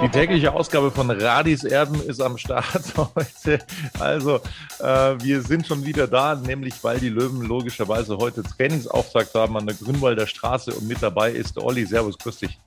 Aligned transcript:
Die 0.00 0.08
tägliche 0.08 0.52
Ausgabe 0.52 0.92
von 0.92 1.10
Radis 1.10 1.64
Erben 1.64 2.00
ist 2.02 2.20
am 2.20 2.38
Start 2.38 2.82
heute. 2.96 3.58
Also, 3.98 4.36
äh, 4.78 5.16
wir 5.20 5.42
sind 5.42 5.66
schon 5.66 5.84
wieder 5.84 6.06
da, 6.06 6.36
nämlich 6.36 6.74
weil 6.82 7.00
die 7.00 7.08
Löwen 7.08 7.42
logischerweise 7.42 8.16
heute 8.16 8.44
Trainingsauftakt 8.44 9.34
haben 9.34 9.56
an 9.56 9.66
der 9.66 9.74
Grünwalder 9.74 10.26
Straße 10.26 10.72
und 10.72 10.86
mit 10.86 11.02
dabei 11.02 11.32
ist 11.32 11.58
Olli. 11.58 11.84
Servus, 11.84 12.16
grüß 12.16 12.38
dich. 12.38 12.60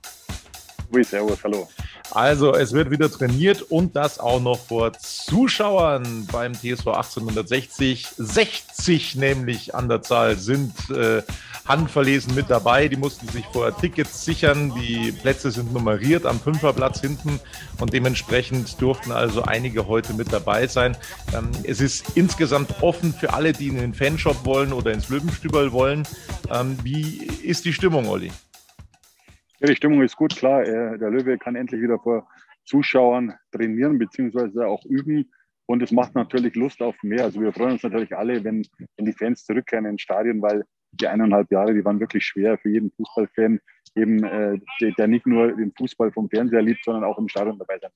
Ui, 0.92 1.02
servus, 1.02 1.42
hallo. 1.42 1.68
Also, 2.10 2.54
es 2.54 2.72
wird 2.72 2.90
wieder 2.90 3.10
trainiert 3.10 3.62
und 3.62 3.96
das 3.96 4.18
auch 4.18 4.40
noch 4.40 4.58
vor 4.58 4.92
Zuschauern 4.94 6.26
beim 6.30 6.54
TSV 6.54 6.86
1860. 6.88 8.06
60 8.16 9.16
nämlich 9.16 9.74
an 9.74 9.88
der 9.88 10.02
Zahl 10.02 10.36
sind 10.36 10.72
äh, 10.90 11.22
handverlesen 11.66 12.34
mit 12.34 12.50
dabei. 12.50 12.88
Die 12.88 12.96
mussten 12.96 13.28
sich 13.28 13.44
vorher 13.52 13.76
Tickets 13.76 14.24
sichern. 14.24 14.72
Die 14.80 15.12
Plätze 15.12 15.50
sind 15.50 15.72
nummeriert 15.72 16.26
am 16.26 16.40
Fünferplatz 16.40 17.00
hinten 17.00 17.40
und 17.78 17.92
dementsprechend 17.92 18.80
durften 18.80 19.12
also 19.12 19.42
einige 19.42 19.86
heute 19.86 20.14
mit 20.14 20.32
dabei 20.32 20.66
sein. 20.66 20.96
Ähm, 21.34 21.50
es 21.64 21.80
ist 21.80 22.04
insgesamt 22.14 22.82
offen 22.82 23.12
für 23.12 23.32
alle, 23.32 23.52
die 23.52 23.68
in 23.68 23.76
den 23.76 23.94
Fanshop 23.94 24.44
wollen 24.44 24.72
oder 24.72 24.92
ins 24.92 25.08
Löwenstüberl 25.08 25.72
wollen. 25.72 26.04
Ähm, 26.50 26.78
wie 26.82 27.24
ist 27.42 27.64
die 27.64 27.72
Stimmung, 27.72 28.08
Olli? 28.08 28.30
Ja, 29.66 29.72
die 29.72 29.76
Stimmung 29.78 30.02
ist 30.02 30.14
gut, 30.14 30.36
klar. 30.36 30.62
äh, 30.62 30.96
Der 30.96 31.10
Löwe 31.10 31.38
kann 31.38 31.56
endlich 31.56 31.82
wieder 31.82 31.98
vor 31.98 32.28
Zuschauern 32.66 33.34
trainieren 33.50 33.98
beziehungsweise 33.98 34.64
auch 34.68 34.84
üben. 34.84 35.32
Und 35.66 35.82
es 35.82 35.90
macht 35.90 36.14
natürlich 36.14 36.54
Lust 36.54 36.80
auf 36.80 36.94
mehr. 37.02 37.24
Also 37.24 37.40
wir 37.40 37.52
freuen 37.52 37.72
uns 37.72 37.82
natürlich 37.82 38.16
alle, 38.16 38.44
wenn, 38.44 38.64
wenn 38.96 39.06
die 39.06 39.12
Fans 39.12 39.44
zurückkehren 39.44 39.86
ins 39.86 40.02
Stadion, 40.02 40.40
weil 40.40 40.62
die 40.92 41.08
eineinhalb 41.08 41.50
Jahre, 41.50 41.74
die 41.74 41.84
waren 41.84 41.98
wirklich 41.98 42.24
schwer 42.24 42.58
für 42.58 42.68
jeden 42.68 42.92
Fußballfan, 42.92 43.58
eben 43.96 44.22
äh, 44.22 44.60
der, 44.96 45.08
nicht 45.08 45.26
nur 45.26 45.48
den 45.56 45.72
Fußball 45.76 46.12
vom 46.12 46.30
Fernseher 46.30 46.62
liebt, 46.62 46.84
sondern 46.84 47.02
auch 47.02 47.18
im 47.18 47.28
Stadion 47.28 47.58
dabei 47.58 47.80
sein. 47.80 47.90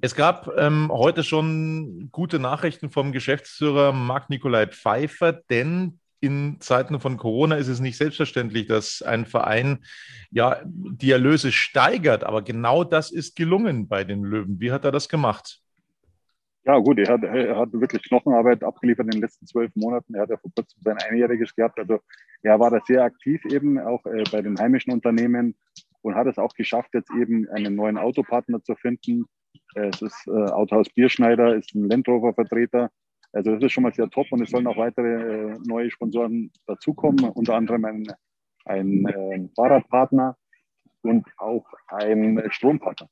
Es 0.00 0.14
gab 0.14 0.48
ähm, 0.56 0.92
heute 0.92 1.24
schon 1.24 2.08
gute 2.12 2.38
Nachrichten 2.38 2.88
vom 2.90 3.10
Geschäftsführer 3.10 3.90
Marc-Nikolai 3.90 4.68
Pfeiffer, 4.68 5.32
denn 5.32 5.98
in 6.22 6.60
Zeiten 6.60 7.00
von 7.00 7.16
Corona 7.16 7.56
ist 7.56 7.66
es 7.66 7.80
nicht 7.80 7.96
selbstverständlich, 7.96 8.68
dass 8.68 9.02
ein 9.02 9.26
Verein 9.26 9.80
ja 10.30 10.58
die 10.64 11.10
Erlöse 11.10 11.50
steigert. 11.50 12.22
Aber 12.22 12.42
genau 12.42 12.84
das 12.84 13.10
ist 13.10 13.34
gelungen 13.34 13.88
bei 13.88 14.04
den 14.04 14.22
Löwen. 14.22 14.60
Wie 14.60 14.70
hat 14.70 14.84
er 14.84 14.92
das 14.92 15.08
gemacht? 15.08 15.60
Ja, 16.64 16.78
gut, 16.78 17.00
er 17.00 17.14
hat, 17.14 17.24
er 17.24 17.56
hat 17.56 17.72
wirklich 17.72 18.04
Knochenarbeit 18.04 18.62
abgeliefert 18.62 19.06
in 19.06 19.10
den 19.10 19.20
letzten 19.20 19.48
zwölf 19.48 19.74
Monaten. 19.74 20.14
Er 20.14 20.22
hat 20.22 20.30
ja 20.30 20.36
vor 20.36 20.52
kurzem 20.54 20.80
sein 20.84 20.96
Einjähriges 20.98 21.56
gehabt. 21.56 21.76
Also 21.80 21.98
er 22.42 22.60
war 22.60 22.70
da 22.70 22.80
sehr 22.86 23.02
aktiv 23.02 23.44
eben 23.46 23.80
auch 23.80 24.06
äh, 24.06 24.22
bei 24.30 24.42
den 24.42 24.56
heimischen 24.60 24.92
Unternehmen 24.92 25.56
und 26.02 26.14
hat 26.14 26.28
es 26.28 26.38
auch 26.38 26.54
geschafft, 26.54 26.90
jetzt 26.94 27.10
eben 27.20 27.48
einen 27.48 27.74
neuen 27.74 27.98
Autopartner 27.98 28.62
zu 28.62 28.76
finden. 28.76 29.26
Äh, 29.74 29.88
es 29.88 30.02
ist 30.02 30.28
äh, 30.28 30.30
Autohaus 30.30 30.88
Bierschneider, 30.88 31.56
ist 31.56 31.74
ein 31.74 31.88
Land 31.88 32.06
Rover 32.06 32.32
Vertreter. 32.32 32.90
Also 33.32 33.54
das 33.54 33.64
ist 33.64 33.72
schon 33.72 33.82
mal 33.82 33.94
sehr 33.94 34.10
top 34.10 34.30
und 34.30 34.42
es 34.42 34.50
sollen 34.50 34.66
auch 34.66 34.76
weitere 34.76 35.52
äh, 35.52 35.58
neue 35.66 35.90
Sponsoren 35.90 36.52
dazukommen, 36.66 37.30
unter 37.30 37.54
anderem 37.54 37.84
ein, 37.84 38.06
ein 38.64 39.06
äh, 39.06 39.48
Fahrradpartner 39.56 40.36
und 41.02 41.26
auch 41.38 41.66
ein 41.88 42.42
Strompartner. 42.50 43.08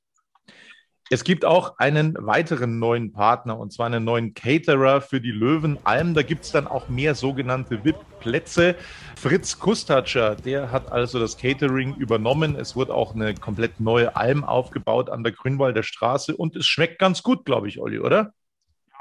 Es 1.12 1.24
gibt 1.24 1.44
auch 1.44 1.76
einen 1.78 2.14
weiteren 2.20 2.78
neuen 2.78 3.10
Partner 3.10 3.58
und 3.58 3.72
zwar 3.72 3.86
einen 3.86 4.04
neuen 4.04 4.32
Caterer 4.32 5.00
für 5.00 5.20
die 5.20 5.32
Löwenalm. 5.32 6.14
Da 6.14 6.22
gibt 6.22 6.44
es 6.44 6.52
dann 6.52 6.68
auch 6.68 6.88
mehr 6.88 7.16
sogenannte 7.16 7.84
VIP-Plätze. 7.84 8.76
Fritz 9.16 9.58
Kustatscher, 9.58 10.36
der 10.36 10.70
hat 10.70 10.92
also 10.92 11.18
das 11.18 11.36
Catering 11.36 11.96
übernommen. 11.96 12.54
Es 12.54 12.76
wird 12.76 12.92
auch 12.92 13.16
eine 13.16 13.34
komplett 13.34 13.80
neue 13.80 14.14
Alm 14.14 14.44
aufgebaut 14.44 15.10
an 15.10 15.24
der 15.24 15.32
Grünwalder 15.32 15.82
Straße 15.82 16.36
und 16.36 16.54
es 16.54 16.68
schmeckt 16.68 17.00
ganz 17.00 17.24
gut, 17.24 17.44
glaube 17.44 17.66
ich, 17.66 17.80
Olli, 17.80 17.98
oder? 17.98 18.32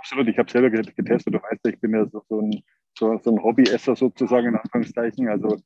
Absolut, 0.10 0.28
ich 0.28 0.40
habe 0.40 0.50
selber 0.50 0.72
getestet. 0.72 1.36
Du 1.36 1.38
weißt, 1.38 1.68
ich 1.68 1.80
bin 1.82 1.92
ja 1.92 2.04
so, 2.08 2.24
so 2.28 2.42
ein, 2.42 2.64
so, 2.98 3.20
so 3.24 3.30
ein 3.30 3.44
Hobbyesser 3.44 3.96
sozusagen, 3.96 4.48
in 4.48 4.56
Anführungszeichen. 4.56 5.30
Also 5.30 5.58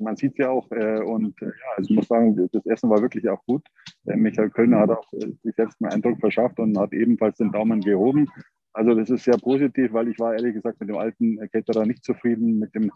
man 0.00 0.16
sieht 0.16 0.32
es 0.32 0.38
ja 0.38 0.50
auch. 0.50 0.68
Äh, 0.72 0.98
und 1.02 1.40
äh, 1.40 1.46
ja, 1.46 1.52
also 1.76 1.88
ich 1.88 1.96
muss 1.96 2.08
sagen, 2.08 2.48
das 2.52 2.66
Essen 2.66 2.90
war 2.90 3.00
wirklich 3.00 3.28
auch 3.28 3.40
gut. 3.46 3.64
Äh, 4.06 4.16
Michael 4.16 4.50
Kölner 4.50 4.80
hat 4.80 4.90
auch 4.90 5.12
äh, 5.12 5.30
sich 5.44 5.54
selbst 5.54 5.80
einen 5.80 5.92
Eindruck 5.92 6.18
verschafft 6.18 6.58
und 6.58 6.76
hat 6.76 6.92
ebenfalls 6.92 7.36
den 7.36 7.52
Daumen 7.52 7.80
gehoben. 7.80 8.28
Also 8.72 8.92
das 8.92 9.08
ist 9.08 9.22
sehr 9.22 9.38
positiv, 9.38 9.92
weil 9.92 10.08
ich 10.08 10.18
war 10.18 10.32
ehrlich 10.32 10.54
gesagt 10.54 10.80
mit 10.80 10.88
dem 10.88 10.96
alten 10.96 11.38
Caterer 11.52 11.86
nicht 11.86 12.02
zufrieden, 12.02 12.58
mit 12.58 12.74
dem 12.74 12.90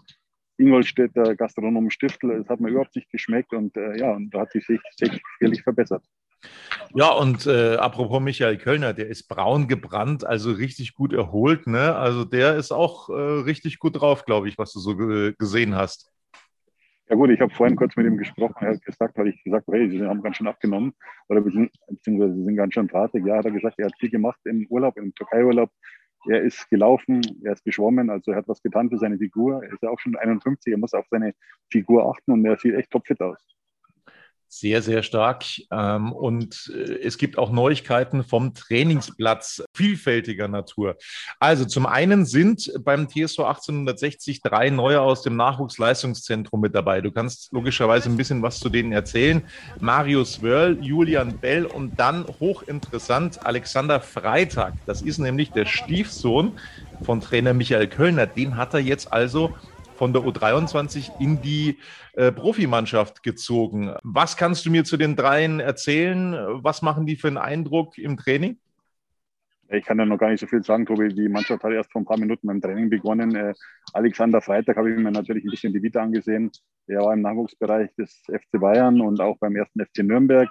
Ingolstädter 0.58 1.34
Gastronomen 1.36 1.90
Stiftel. 1.90 2.32
Es 2.32 2.48
hat 2.48 2.60
mir 2.60 2.70
überhaupt 2.70 2.96
nicht 2.96 3.10
geschmeckt 3.10 3.52
und 3.52 3.76
äh, 3.76 3.98
ja, 3.98 4.12
und 4.12 4.30
da 4.30 4.40
hat 4.40 4.52
sich 4.52 4.66
sicherlich 4.66 5.62
verbessert. 5.62 6.04
Ja, 6.94 7.10
und 7.12 7.46
äh, 7.46 7.76
apropos 7.76 8.20
Michael 8.20 8.58
Kölner, 8.58 8.92
der 8.92 9.08
ist 9.08 9.28
braun 9.28 9.68
gebrannt, 9.68 10.24
also 10.24 10.52
richtig 10.52 10.94
gut 10.94 11.12
erholt. 11.12 11.66
Ne? 11.66 11.94
Also 11.94 12.24
der 12.24 12.56
ist 12.56 12.72
auch 12.72 13.08
äh, 13.08 13.12
richtig 13.12 13.78
gut 13.78 14.00
drauf, 14.00 14.24
glaube 14.24 14.48
ich, 14.48 14.56
was 14.58 14.72
du 14.72 14.78
so 14.78 14.96
ge 14.96 15.34
gesehen 15.38 15.74
hast. 15.74 16.10
Ja 17.08 17.14
gut, 17.14 17.30
ich 17.30 17.40
habe 17.40 17.54
vorhin 17.54 17.76
kurz 17.76 17.94
mit 17.96 18.06
ihm 18.06 18.16
gesprochen. 18.16 18.56
Er 18.60 18.74
hat 18.74 18.82
gesagt, 18.82 19.16
weil 19.16 19.28
ich 19.28 19.44
gesagt 19.44 19.68
habe, 19.68 19.78
hey, 19.78 19.90
Sie 19.90 20.04
haben 20.04 20.22
ganz 20.22 20.36
schön 20.36 20.48
abgenommen 20.48 20.92
oder 21.28 21.40
beziehungsweise 21.40 22.34
Sie 22.34 22.44
sind 22.44 22.56
ganz 22.56 22.74
schön 22.74 22.88
fertig. 22.88 23.24
Ja, 23.24 23.36
hat 23.36 23.44
er 23.44 23.52
gesagt, 23.52 23.78
er 23.78 23.86
hat 23.86 23.98
viel 23.98 24.10
gemacht 24.10 24.40
im 24.44 24.66
Urlaub, 24.68 24.96
im 24.96 25.14
Türkei-Urlaub. 25.14 25.70
Er 26.28 26.42
ist 26.42 26.68
gelaufen, 26.70 27.20
er 27.44 27.52
ist 27.52 27.64
geschwommen, 27.64 28.10
also 28.10 28.32
er 28.32 28.38
hat 28.38 28.48
was 28.48 28.62
getan 28.62 28.90
für 28.90 28.98
seine 28.98 29.18
Figur. 29.18 29.62
Er 29.62 29.72
ist 29.72 29.82
ja 29.82 29.90
auch 29.90 30.00
schon 30.00 30.16
51, 30.16 30.72
er 30.72 30.78
muss 30.78 30.94
auf 30.94 31.06
seine 31.10 31.34
Figur 31.70 32.08
achten 32.10 32.32
und 32.32 32.44
er 32.44 32.56
sieht 32.58 32.74
echt 32.74 32.90
topfit 32.90 33.20
aus. 33.20 33.38
Sehr, 34.58 34.80
sehr 34.80 35.02
stark. 35.02 35.44
Ähm, 35.70 36.12
und 36.12 36.72
äh, 36.74 37.00
es 37.02 37.18
gibt 37.18 37.36
auch 37.36 37.52
Neuigkeiten 37.52 38.24
vom 38.24 38.54
Trainingsplatz 38.54 39.62
vielfältiger 39.74 40.48
Natur. 40.48 40.96
Also 41.38 41.66
zum 41.66 41.84
einen 41.84 42.24
sind 42.24 42.72
beim 42.82 43.06
TSV 43.06 43.40
1860 43.40 44.40
drei 44.40 44.70
neue 44.70 45.02
aus 45.02 45.20
dem 45.20 45.36
Nachwuchsleistungszentrum 45.36 46.58
mit 46.58 46.74
dabei. 46.74 47.02
Du 47.02 47.12
kannst 47.12 47.52
logischerweise 47.52 48.08
ein 48.08 48.16
bisschen 48.16 48.40
was 48.40 48.58
zu 48.58 48.70
denen 48.70 48.92
erzählen. 48.92 49.42
Marius 49.78 50.40
Wörl, 50.40 50.78
Julian 50.80 51.36
Bell 51.36 51.66
und 51.66 52.00
dann 52.00 52.24
hochinteressant 52.40 53.44
Alexander 53.44 54.00
Freitag. 54.00 54.72
Das 54.86 55.02
ist 55.02 55.18
nämlich 55.18 55.50
der 55.50 55.66
Stiefsohn 55.66 56.52
von 57.02 57.20
Trainer 57.20 57.52
Michael 57.52 57.88
Kölner. 57.88 58.26
Den 58.26 58.56
hat 58.56 58.72
er 58.72 58.80
jetzt 58.80 59.12
also 59.12 59.54
von 59.96 60.12
der 60.12 60.22
U23 60.22 61.20
in 61.20 61.40
die 61.42 61.78
äh, 62.14 62.30
Profimannschaft 62.32 63.22
gezogen. 63.22 63.94
Was 64.02 64.36
kannst 64.36 64.66
du 64.66 64.70
mir 64.70 64.84
zu 64.84 64.96
den 64.96 65.16
dreien 65.16 65.60
erzählen? 65.60 66.34
Was 66.62 66.82
machen 66.82 67.06
die 67.06 67.16
für 67.16 67.28
einen 67.28 67.38
Eindruck 67.38 67.98
im 67.98 68.16
Training? 68.16 68.58
Ich 69.68 69.84
kann 69.84 69.98
da 69.98 70.06
noch 70.06 70.18
gar 70.18 70.30
nicht 70.30 70.40
so 70.40 70.46
viel 70.46 70.62
sagen, 70.62 70.86
Tobi. 70.86 71.08
Die 71.08 71.28
Mannschaft 71.28 71.64
hat 71.64 71.72
erst 71.72 71.90
vor 71.90 72.00
ein 72.00 72.04
paar 72.04 72.18
Minuten 72.18 72.46
beim 72.46 72.60
Training 72.60 72.88
begonnen. 72.88 73.34
Äh, 73.34 73.52
Alexander 73.92 74.40
Freitag 74.40 74.76
habe 74.76 74.90
ich 74.90 74.98
mir 74.98 75.10
natürlich 75.10 75.44
ein 75.44 75.50
bisschen 75.50 75.72
die 75.72 75.82
Vita 75.82 76.02
angesehen. 76.02 76.52
Er 76.86 77.02
war 77.02 77.12
im 77.12 77.22
Nachwuchsbereich 77.22 77.92
des 77.96 78.22
FC 78.28 78.60
Bayern 78.60 79.00
und 79.00 79.20
auch 79.20 79.36
beim 79.38 79.56
ersten 79.56 79.84
FC 79.84 80.04
Nürnberg. 80.04 80.48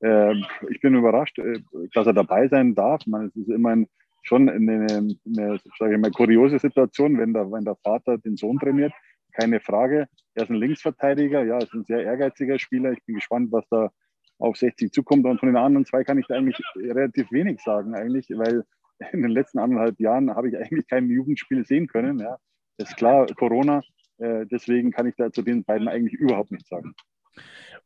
Äh, 0.00 0.34
ich 0.70 0.80
bin 0.80 0.94
überrascht, 0.94 1.38
äh, 1.38 1.60
dass 1.92 2.06
er 2.06 2.14
dabei 2.14 2.48
sein 2.48 2.74
darf. 2.74 3.06
Man, 3.06 3.26
es 3.26 3.36
ist 3.36 3.48
immerhin 3.48 3.86
schon 4.24 4.48
eine, 4.48 4.86
eine 5.26 5.60
sage 5.78 5.94
ich 5.94 6.00
mal, 6.00 6.10
kuriose 6.10 6.58
Situation, 6.58 7.18
wenn 7.18 7.32
der, 7.32 7.50
wenn 7.52 7.64
der 7.64 7.76
Vater 7.76 8.18
den 8.18 8.36
Sohn 8.36 8.58
trainiert. 8.58 8.92
Keine 9.32 9.60
Frage. 9.60 10.06
Er 10.34 10.44
ist 10.44 10.50
ein 10.50 10.56
Linksverteidiger, 10.56 11.44
ja, 11.44 11.58
ist 11.58 11.74
ein 11.74 11.84
sehr 11.84 12.02
ehrgeiziger 12.02 12.58
Spieler. 12.58 12.92
Ich 12.92 13.04
bin 13.04 13.16
gespannt, 13.16 13.52
was 13.52 13.68
da 13.68 13.90
auf 14.38 14.56
60 14.56 14.92
zukommt. 14.92 15.26
Und 15.26 15.38
von 15.38 15.48
den 15.48 15.56
anderen 15.56 15.84
zwei 15.84 16.04
kann 16.04 16.18
ich 16.18 16.26
da 16.26 16.34
eigentlich 16.34 16.60
relativ 16.76 17.30
wenig 17.30 17.60
sagen, 17.60 17.94
eigentlich, 17.94 18.28
weil 18.30 18.64
in 19.12 19.22
den 19.22 19.30
letzten 19.30 19.58
anderthalb 19.58 20.00
Jahren 20.00 20.34
habe 20.34 20.48
ich 20.48 20.56
eigentlich 20.56 20.86
kein 20.86 21.08
Jugendspiel 21.08 21.64
sehen 21.64 21.86
können. 21.86 22.18
Ja. 22.18 22.38
ist 22.78 22.96
klar, 22.96 23.26
Corona. 23.36 23.82
Äh, 24.18 24.46
deswegen 24.46 24.92
kann 24.92 25.06
ich 25.06 25.16
da 25.16 25.32
zu 25.32 25.42
den 25.42 25.64
beiden 25.64 25.88
eigentlich 25.88 26.14
überhaupt 26.14 26.52
nichts 26.52 26.68
sagen. 26.68 26.94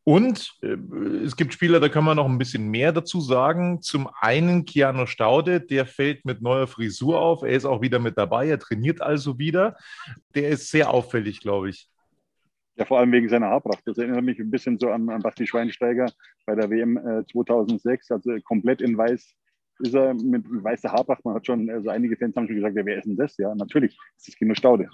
Und 0.09 0.55
äh, 0.63 0.69
es 1.23 1.37
gibt 1.37 1.53
Spieler, 1.53 1.81
da 1.81 1.91
kann 1.91 2.03
man 2.03 2.17
noch 2.17 2.25
ein 2.25 2.39
bisschen 2.39 2.71
mehr 2.71 2.93
dazu 2.93 3.21
sagen. 3.21 3.83
Zum 3.83 4.09
einen 4.23 4.65
Keanu 4.65 5.05
Staude, 5.05 5.61
der 5.61 5.85
fällt 5.85 6.25
mit 6.25 6.41
neuer 6.41 6.67
Frisur 6.67 7.21
auf. 7.21 7.43
Er 7.43 7.51
ist 7.51 7.67
auch 7.67 7.83
wieder 7.83 7.99
mit 7.99 8.17
dabei, 8.17 8.49
er 8.49 8.59
trainiert 8.59 9.03
also 9.03 9.39
wieder. 9.39 9.77
Der 10.35 10.49
ist 10.49 10.71
sehr 10.71 10.89
auffällig, 10.89 11.41
glaube 11.41 11.69
ich. 11.69 11.91
Ja, 12.77 12.87
vor 12.87 13.01
allem 13.01 13.13
wegen 13.13 13.29
seiner 13.29 13.49
Haarpracht. 13.49 13.83
Das 13.85 13.99
erinnert 13.99 14.25
mich 14.25 14.39
ein 14.39 14.51
bisschen 14.51 14.79
so 14.79 14.89
an, 14.89 15.11
an 15.11 15.21
Basti 15.21 15.47
Schweinsteiger 15.47 16.11
bei 16.47 16.55
der 16.55 16.71
WM 16.71 16.97
äh, 16.97 17.27
2006. 17.31 18.11
Also 18.11 18.31
komplett 18.45 18.81
in 18.81 18.97
weiß 18.97 19.35
ist 19.81 19.95
er 19.95 20.15
mit 20.15 20.43
weißer 20.49 20.91
Haarpracht. 20.91 21.23
Man 21.27 21.35
hat 21.35 21.45
schon, 21.45 21.69
also 21.69 21.91
einige 21.91 22.17
Fans 22.17 22.35
haben 22.35 22.47
schon 22.47 22.57
gesagt, 22.57 22.77
ja, 22.79 22.87
wer 22.87 22.97
ist 22.97 23.05
denn 23.05 23.19
das? 23.19 23.37
Ja, 23.37 23.55
natürlich, 23.55 23.95
das 24.17 24.29
ist 24.29 24.39
Kino 24.39 24.55
Staude. 24.55 24.89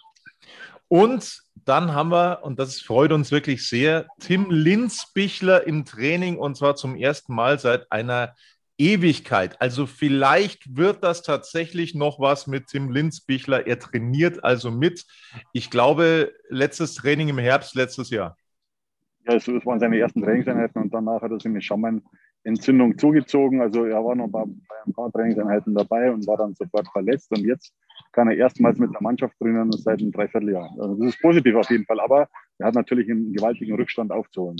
Und 0.88 1.42
dann 1.64 1.92
haben 1.94 2.10
wir, 2.10 2.40
und 2.42 2.58
das 2.58 2.80
freut 2.80 3.12
uns 3.12 3.30
wirklich 3.30 3.68
sehr, 3.68 4.06
Tim 4.20 4.50
Linzbichler 4.50 5.66
im 5.66 5.84
Training 5.84 6.36
und 6.36 6.56
zwar 6.56 6.76
zum 6.76 6.96
ersten 6.96 7.34
Mal 7.34 7.58
seit 7.58 7.90
einer 7.90 8.34
Ewigkeit. 8.76 9.60
Also 9.60 9.86
vielleicht 9.86 10.76
wird 10.76 11.04
das 11.04 11.22
tatsächlich 11.22 11.94
noch 11.94 12.18
was 12.18 12.46
mit 12.46 12.66
Tim 12.66 12.90
Linzbichler. 12.90 13.66
Er 13.66 13.78
trainiert 13.78 14.42
also 14.42 14.70
mit. 14.70 15.06
Ich 15.52 15.70
glaube, 15.70 16.32
letztes 16.48 16.94
Training 16.94 17.28
im 17.28 17.38
Herbst 17.38 17.74
letztes 17.74 18.10
Jahr. 18.10 18.36
Ja, 19.26 19.34
es, 19.34 19.46
waren 19.46 19.80
seine 19.80 19.98
ersten 19.98 20.22
Trainingseinheiten 20.22 20.82
und 20.82 20.92
danach 20.92 21.22
hat 21.22 21.30
er 21.30 21.38
sich 21.38 21.46
eine 21.46 21.62
Schaumannentzündung 22.44 22.98
zugezogen. 22.98 23.60
Also 23.60 23.84
er 23.84 24.04
war 24.04 24.14
noch 24.14 24.28
bei 24.28 24.42
ein 24.42 24.92
paar 24.92 25.10
Trainingseinheiten 25.10 25.74
dabei 25.74 26.12
und 26.12 26.26
war 26.26 26.36
dann 26.36 26.54
sofort 26.54 26.88
verletzt. 26.88 27.30
Und 27.32 27.44
jetzt 27.44 27.72
kann 28.12 28.28
er 28.28 28.36
erstmals 28.36 28.78
mit 28.78 28.92
der 28.92 29.02
Mannschaft 29.02 29.36
trainieren 29.38 29.72
seit 29.72 30.00
einem 30.00 30.12
Dreivierteljahr. 30.12 30.70
Also 30.78 30.94
das 30.96 31.14
ist 31.14 31.20
positiv 31.20 31.56
auf 31.56 31.70
jeden 31.70 31.86
Fall, 31.86 32.00
aber 32.00 32.28
er 32.58 32.66
hat 32.66 32.74
natürlich 32.74 33.10
einen 33.10 33.32
gewaltigen 33.32 33.74
Rückstand 33.74 34.12
aufzuholen. 34.12 34.58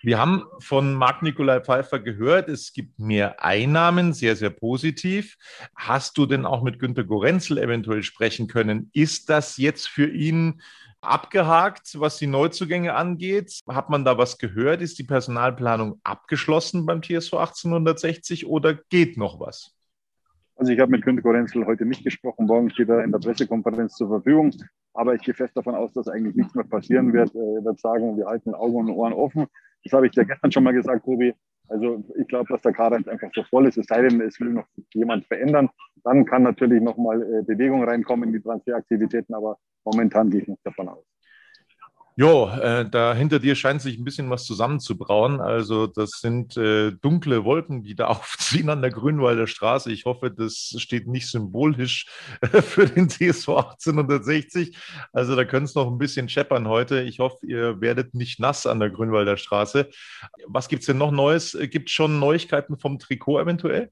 Wir 0.00 0.20
haben 0.20 0.44
von 0.60 0.94
Marc-Nikolai 0.94 1.60
Pfeiffer 1.60 1.98
gehört, 1.98 2.48
es 2.48 2.72
gibt 2.72 3.00
mehr 3.00 3.42
Einnahmen, 3.42 4.12
sehr, 4.12 4.36
sehr 4.36 4.50
positiv. 4.50 5.36
Hast 5.74 6.16
du 6.18 6.26
denn 6.26 6.46
auch 6.46 6.62
mit 6.62 6.78
Günter 6.78 7.02
Gorenzel 7.02 7.58
eventuell 7.58 8.04
sprechen 8.04 8.46
können? 8.46 8.90
Ist 8.92 9.28
das 9.28 9.56
jetzt 9.56 9.88
für 9.88 10.08
ihn 10.08 10.60
abgehakt, 11.06 11.98
was 12.00 12.18
die 12.18 12.26
Neuzugänge 12.26 12.94
angeht? 12.94 13.60
Hat 13.68 13.90
man 13.90 14.04
da 14.04 14.18
was 14.18 14.38
gehört? 14.38 14.82
Ist 14.82 14.98
die 14.98 15.04
Personalplanung 15.04 16.00
abgeschlossen 16.04 16.86
beim 16.86 17.02
TSV 17.02 17.34
1860 17.34 18.46
oder 18.46 18.74
geht 18.74 19.16
noch 19.16 19.40
was? 19.40 19.76
Also 20.56 20.72
ich 20.72 20.80
habe 20.80 20.90
mit 20.90 21.04
Günter 21.04 21.22
Gorenzel 21.22 21.66
heute 21.66 21.84
nicht 21.84 22.02
gesprochen. 22.02 22.46
Morgen 22.46 22.70
steht 22.70 22.88
er 22.88 23.04
in 23.04 23.12
der 23.12 23.18
Pressekonferenz 23.18 23.94
zur 23.94 24.08
Verfügung. 24.08 24.54
Aber 24.94 25.14
ich 25.14 25.22
gehe 25.22 25.34
fest 25.34 25.54
davon 25.56 25.74
aus, 25.74 25.92
dass 25.92 26.08
eigentlich 26.08 26.34
nichts 26.34 26.54
mehr 26.54 26.64
passieren 26.64 27.12
wird. 27.12 27.34
Er 27.34 27.64
wird 27.64 27.78
sagen, 27.78 28.16
wir 28.16 28.26
halten 28.26 28.54
Augen 28.54 28.76
und 28.76 28.90
Ohren 28.90 29.12
offen. 29.12 29.46
Das 29.84 29.92
habe 29.92 30.06
ich 30.06 30.12
dir 30.12 30.24
gestern 30.24 30.50
schon 30.50 30.64
mal 30.64 30.72
gesagt, 30.72 31.04
Tobi. 31.04 31.34
Also 31.68 32.04
ich 32.18 32.26
glaube, 32.28 32.48
dass 32.48 32.62
der 32.62 32.72
Kader 32.72 32.96
einfach 32.96 33.28
so 33.34 33.42
voll 33.44 33.66
ist. 33.68 33.76
Es 33.76 33.86
sei 33.86 34.02
denn, 34.02 34.20
es 34.22 34.40
will 34.40 34.50
noch 34.50 34.66
jemand 34.94 35.26
verändern. 35.26 35.68
Dann 36.06 36.24
kann 36.24 36.44
natürlich 36.44 36.80
nochmal 36.80 37.20
äh, 37.20 37.42
Bewegung 37.42 37.82
reinkommen 37.82 38.28
in 38.28 38.34
die 38.34 38.40
Transferaktivitäten. 38.40 39.34
Aber 39.34 39.58
momentan 39.84 40.30
gehe 40.30 40.42
ich 40.42 40.46
nicht 40.46 40.64
davon 40.64 40.88
aus. 40.88 41.04
Jo, 42.14 42.48
äh, 42.48 42.88
da 42.88 43.12
hinter 43.12 43.40
dir 43.40 43.56
scheint 43.56 43.82
sich 43.82 43.98
ein 43.98 44.04
bisschen 44.04 44.30
was 44.30 44.44
zusammenzubrauen. 44.44 45.40
Also 45.40 45.88
das 45.88 46.20
sind 46.20 46.56
äh, 46.56 46.92
dunkle 46.92 47.44
Wolken, 47.44 47.82
die 47.82 47.96
da 47.96 48.06
aufziehen 48.06 48.70
an 48.70 48.82
der 48.82 48.92
Grünwalder 48.92 49.48
Straße. 49.48 49.90
Ich 49.90 50.04
hoffe, 50.04 50.30
das 50.30 50.76
steht 50.78 51.08
nicht 51.08 51.28
symbolisch 51.28 52.06
äh, 52.40 52.62
für 52.62 52.86
den 52.86 53.08
TSV 53.08 53.48
1860. 53.48 54.78
Also 55.12 55.34
da 55.34 55.44
könnte 55.44 55.64
es 55.64 55.74
noch 55.74 55.88
ein 55.88 55.98
bisschen 55.98 56.28
scheppern 56.28 56.68
heute. 56.68 57.02
Ich 57.02 57.18
hoffe, 57.18 57.44
ihr 57.44 57.80
werdet 57.80 58.14
nicht 58.14 58.38
nass 58.38 58.64
an 58.64 58.78
der 58.78 58.90
Grünwalder 58.90 59.36
Straße. 59.36 59.90
Was 60.46 60.68
gibt's 60.68 60.86
denn 60.86 60.98
noch 60.98 61.10
Neues? 61.10 61.58
Gibt 61.70 61.88
es 61.88 61.94
schon 61.94 62.20
Neuigkeiten 62.20 62.78
vom 62.78 63.00
Trikot 63.00 63.40
eventuell? 63.40 63.90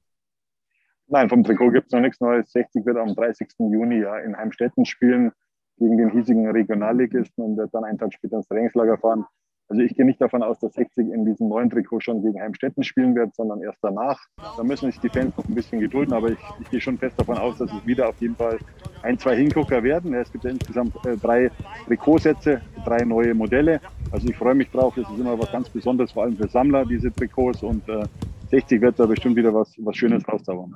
Nein, 1.07 1.29
vom 1.29 1.43
Trikot 1.43 1.71
gibt 1.71 1.87
es 1.87 1.91
noch 1.91 2.01
nichts 2.01 2.19
Neues. 2.19 2.51
60 2.51 2.85
wird 2.85 2.97
am 2.97 3.13
30. 3.13 3.47
Juni 3.59 3.99
ja 3.99 4.17
in 4.17 4.35
Heimstetten 4.35 4.85
spielen 4.85 5.31
gegen 5.77 5.97
den 5.97 6.09
hiesigen 6.09 6.49
Regionalligisten 6.49 7.43
und 7.43 7.57
wird 7.57 7.73
dann 7.73 7.83
einen 7.83 7.97
Tag 7.97 8.13
später 8.13 8.37
ins 8.37 8.47
Trainingslager 8.47 8.97
fahren. 8.97 9.25
Also 9.67 9.81
ich 9.81 9.95
gehe 9.95 10.05
nicht 10.05 10.21
davon 10.21 10.43
aus, 10.43 10.59
dass 10.59 10.73
60 10.73 11.11
in 11.11 11.25
diesem 11.25 11.49
neuen 11.49 11.71
Trikot 11.71 11.99
schon 11.99 12.21
gegen 12.21 12.39
Heimstetten 12.39 12.83
spielen 12.83 13.15
wird, 13.15 13.35
sondern 13.35 13.61
erst 13.61 13.79
danach. 13.81 14.19
Da 14.57 14.63
müssen 14.63 14.91
sich 14.91 14.99
die 14.99 15.09
Fans 15.09 15.35
noch 15.35 15.47
ein 15.47 15.55
bisschen 15.55 15.79
gedulden, 15.79 16.13
aber 16.13 16.29
ich, 16.29 16.39
ich 16.61 16.69
gehe 16.69 16.81
schon 16.81 16.99
fest 16.99 17.19
davon 17.19 17.37
aus, 17.37 17.57
dass 17.57 17.71
es 17.71 17.85
wieder 17.85 18.09
auf 18.09 18.19
jeden 18.21 18.35
Fall 18.35 18.59
ein, 19.01 19.17
zwei 19.17 19.35
Hingucker 19.35 19.83
werden. 19.83 20.13
Es 20.13 20.31
gibt 20.31 20.43
ja 20.43 20.51
insgesamt 20.51 20.95
äh, 21.05 21.17
drei 21.17 21.49
Trikotsätze, 21.87 22.61
drei 22.85 23.03
neue 23.05 23.33
Modelle. 23.33 23.81
Also 24.11 24.27
ich 24.27 24.37
freue 24.37 24.53
mich 24.53 24.69
drauf. 24.69 24.93
Das 24.95 25.09
ist 25.09 25.19
immer 25.19 25.37
was 25.37 25.51
ganz 25.51 25.67
Besonderes, 25.69 26.11
vor 26.11 26.23
allem 26.23 26.37
für 26.37 26.47
Sammler, 26.47 26.85
diese 26.85 27.11
Trikots. 27.11 27.63
Und 27.63 27.89
äh, 27.89 28.05
60 28.51 28.81
wird 28.81 28.99
da 28.99 29.07
bestimmt 29.07 29.35
wieder 29.35 29.53
was, 29.53 29.73
was 29.79 29.95
Schönes 29.95 30.27
rauszaubern. 30.27 30.75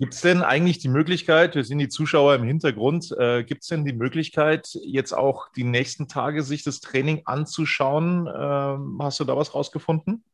Gibt 0.00 0.14
es 0.14 0.22
denn 0.22 0.40
eigentlich 0.40 0.78
die 0.78 0.88
Möglichkeit, 0.88 1.56
wir 1.56 1.64
sind 1.64 1.76
die 1.76 1.90
Zuschauer 1.90 2.34
im 2.34 2.42
Hintergrund, 2.42 3.14
äh, 3.18 3.44
gibt 3.44 3.60
es 3.60 3.68
denn 3.68 3.84
die 3.84 3.92
Möglichkeit, 3.92 4.66
jetzt 4.82 5.12
auch 5.12 5.52
die 5.52 5.62
nächsten 5.62 6.08
Tage 6.08 6.42
sich 6.42 6.64
das 6.64 6.80
Training 6.80 7.20
anzuschauen? 7.26 8.26
Ähm, 8.26 8.98
hast 9.02 9.20
du 9.20 9.24
da 9.24 9.36
was 9.36 9.54
rausgefunden? 9.54 10.24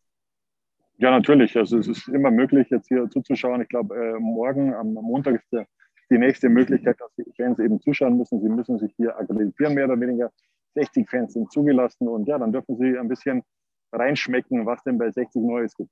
Ja, 0.99 1.11
natürlich. 1.11 1.57
Also 1.57 1.79
es 1.79 1.89
ist 1.89 2.07
immer 2.07 2.31
möglich, 2.31 2.69
jetzt 2.71 2.87
hier 2.87 3.11
zuzuschauen. 3.11 3.61
Ich 3.61 3.69
glaube, 3.69 3.97
äh, 3.97 4.21
morgen 4.21 4.73
am 4.73 4.93
Montag 4.93 5.35
ist 5.35 5.53
der, 5.53 5.67
die 6.11 6.19
nächste 6.19 6.49
Möglichkeit, 6.49 7.01
dass 7.01 7.13
die 7.17 7.25
Fans 7.37 7.59
eben 7.59 7.81
zuschauen 7.81 8.17
müssen. 8.17 8.41
Sie 8.41 8.49
müssen 8.49 8.79
sich 8.79 8.95
hier 8.97 9.19
akkreditieren, 9.19 9.75
mehr 9.75 9.87
oder 9.87 10.01
weniger. 10.01 10.31
60 10.77 11.11
Fans 11.11 11.33
sind 11.33 11.51
zugelassen 11.51 12.07
und 12.07 12.29
ja, 12.29 12.39
dann 12.39 12.53
dürfen 12.53 12.77
sie 12.77 12.97
ein 12.97 13.09
bisschen 13.09 13.43
reinschmecken, 13.91 14.65
was 14.65 14.81
denn 14.85 14.97
bei 14.97 15.11
60 15.11 15.43
Neues 15.43 15.75
gibt. 15.75 15.91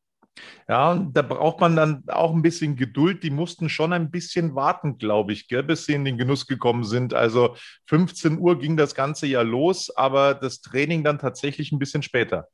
Ja, 0.68 0.94
da 1.12 1.22
braucht 1.22 1.60
man 1.60 1.76
dann 1.76 2.04
auch 2.08 2.34
ein 2.34 2.42
bisschen 2.42 2.76
Geduld. 2.76 3.22
Die 3.22 3.30
mussten 3.30 3.68
schon 3.68 3.92
ein 3.92 4.10
bisschen 4.10 4.54
warten, 4.54 4.98
glaube 4.98 5.32
ich, 5.32 5.48
gell, 5.48 5.62
bis 5.62 5.86
sie 5.86 5.94
in 5.94 6.04
den 6.04 6.18
Genuss 6.18 6.46
gekommen 6.46 6.84
sind. 6.84 7.14
Also 7.14 7.56
15 7.86 8.38
Uhr 8.38 8.58
ging 8.58 8.76
das 8.76 8.94
Ganze 8.94 9.26
ja 9.26 9.42
los, 9.42 9.94
aber 9.94 10.34
das 10.34 10.60
Training 10.60 11.04
dann 11.04 11.18
tatsächlich 11.18 11.70
ein 11.72 11.78
bisschen 11.78 12.02
später. 12.02 12.48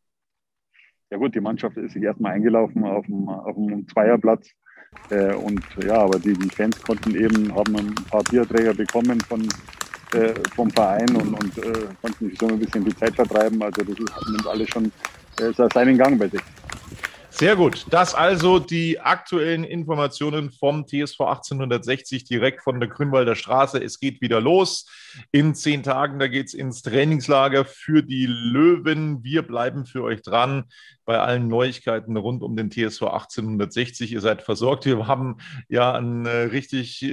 Ja 1.10 1.18
gut, 1.18 1.34
die 1.34 1.40
Mannschaft 1.40 1.76
ist 1.76 1.92
sich 1.92 2.02
erstmal 2.02 2.32
eingelaufen 2.32 2.84
auf 2.84 3.06
dem, 3.06 3.28
auf 3.28 3.54
dem 3.56 3.86
Zweierplatz. 3.88 4.50
Äh, 5.10 5.34
und 5.34 5.62
ja, 5.84 5.98
aber 5.98 6.18
die, 6.18 6.34
die 6.34 6.48
Fans 6.50 6.80
konnten 6.82 7.14
eben, 7.14 7.54
haben 7.54 7.76
ein 7.76 7.94
paar 8.10 8.22
Bierträger 8.24 8.74
bekommen 8.74 9.20
von, 9.20 9.42
äh, 10.14 10.34
vom 10.54 10.70
Verein 10.70 11.08
und, 11.16 11.34
und 11.34 11.58
äh, 11.58 11.86
konnten 12.02 12.30
sich 12.30 12.38
so 12.38 12.48
ein 12.48 12.58
bisschen 12.58 12.84
die 12.84 12.94
Zeit 12.96 13.14
vertreiben. 13.14 13.62
Also 13.62 13.82
das 13.82 13.98
ist, 13.98 14.30
nimmt 14.30 14.46
alles 14.46 14.68
schon 14.68 14.92
äh, 15.38 15.68
seinen 15.72 15.96
Gang 15.96 16.18
bei 16.18 16.28
sich. 16.28 16.42
Sehr 17.40 17.56
gut. 17.56 17.86
Das 17.88 18.14
also 18.14 18.58
die 18.58 19.00
aktuellen 19.00 19.64
Informationen 19.64 20.50
vom 20.50 20.86
TSV 20.86 21.20
1860 21.20 22.24
direkt 22.24 22.62
von 22.62 22.80
der 22.80 22.90
Grünwalder 22.90 23.34
Straße. 23.34 23.82
Es 23.82 23.98
geht 23.98 24.20
wieder 24.20 24.42
los. 24.42 24.86
In 25.32 25.54
zehn 25.54 25.82
Tagen, 25.82 26.18
da 26.18 26.28
geht 26.28 26.48
es 26.48 26.54
ins 26.54 26.82
Trainingslager 26.82 27.64
für 27.64 28.02
die 28.02 28.26
Löwen. 28.26 29.24
Wir 29.24 29.40
bleiben 29.40 29.86
für 29.86 30.02
euch 30.02 30.20
dran 30.20 30.64
bei 31.10 31.18
allen 31.18 31.48
Neuigkeiten 31.48 32.16
rund 32.16 32.42
um 32.42 32.54
den 32.54 32.70
TSV 32.70 33.02
1860. 33.02 34.12
Ihr 34.12 34.20
seid 34.20 34.42
versorgt. 34.42 34.84
Wir 34.84 35.08
haben 35.08 35.38
ja 35.68 35.92
einen 35.92 36.24
äh, 36.26 36.42
richtig 36.42 37.04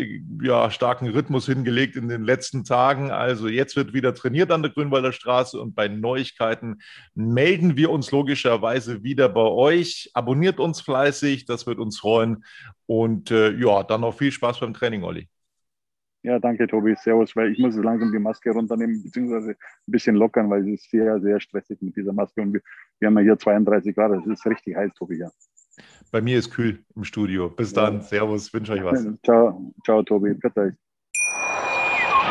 ja, 0.43 0.69
starken 0.69 1.07
Rhythmus 1.07 1.47
hingelegt 1.47 1.95
in 1.95 2.07
den 2.07 2.23
letzten 2.23 2.63
Tagen. 2.63 3.09
Also 3.09 3.47
jetzt 3.47 3.75
wird 3.75 3.93
wieder 3.93 4.13
trainiert 4.13 4.51
an 4.51 4.61
der 4.61 4.71
Grünwalder 4.71 5.13
Straße 5.13 5.59
und 5.59 5.73
bei 5.73 5.87
Neuigkeiten 5.87 6.79
melden 7.15 7.75
wir 7.75 7.89
uns 7.89 8.11
logischerweise 8.11 9.03
wieder 9.03 9.29
bei 9.29 9.41
euch. 9.41 10.11
Abonniert 10.17 10.59
uns 10.59 10.81
fleißig, 10.81 11.45
das 11.45 11.67
wird 11.67 11.77
uns 11.77 11.99
freuen. 11.99 12.43
Und 12.87 13.29
äh, 13.29 13.51
ja, 13.51 13.83
dann 13.83 14.01
noch 14.01 14.15
viel 14.15 14.31
Spaß 14.31 14.59
beim 14.59 14.73
Training, 14.73 15.03
Olli. 15.03 15.29
Ja, 16.23 16.39
danke, 16.39 16.65
Tobi. 16.65 16.95
Servus, 16.95 17.35
weil 17.35 17.51
ich 17.51 17.59
muss 17.59 17.75
langsam 17.75 18.11
die 18.11 18.17
Maske 18.17 18.49
runternehmen, 18.49 19.03
beziehungsweise 19.03 19.51
ein 19.51 19.91
bisschen 19.91 20.15
lockern, 20.15 20.49
weil 20.49 20.61
es 20.61 20.81
ist 20.81 20.89
sehr, 20.89 21.21
sehr 21.21 21.39
stressig 21.39 21.79
mit 21.81 21.95
dieser 21.95 22.13
Maske. 22.13 22.41
Und 22.41 22.53
wir, 22.53 22.61
wir 22.99 23.07
haben 23.07 23.17
ja 23.19 23.25
hier 23.25 23.37
32 23.37 23.93
Grad. 23.95 24.11
Es 24.13 24.25
ist 24.25 24.43
richtig 24.47 24.75
heiß, 24.75 24.91
Tobi, 24.95 25.19
ja. 25.19 25.29
Bei 26.11 26.19
mir 26.19 26.39
ist 26.39 26.49
kühl 26.49 26.83
im 26.95 27.03
Studio. 27.03 27.49
Bis 27.49 27.71
dann. 27.71 28.01
Servus, 28.01 28.51
wünsche 28.51 28.73
euch 28.73 28.83
was. 28.83 29.07
Ciao, 29.23 29.71
ciao 29.85 30.01
Tobi. 30.01 30.33
Bitte 30.33 30.61
euch. 30.61 30.73